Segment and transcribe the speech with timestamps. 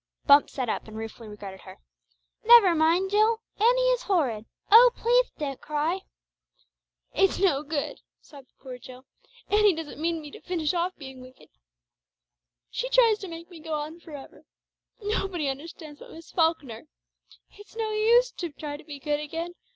[0.25, 1.77] Bumps sat up and ruefully regarded her.
[2.43, 3.41] "Never mind, Jill.
[3.59, 4.47] Annie is horrid.
[4.71, 5.99] Oh, pleath don't cry!"
[7.13, 9.05] "It's no good," sobbed poor Jill.
[9.47, 11.49] "Annie doesn't mean me to finish off being wicked.
[12.71, 14.45] She tries to make me go on for ever.
[15.03, 16.87] Nobody understands but Miss Falkner.
[17.51, 19.53] It's no use to try to be good again.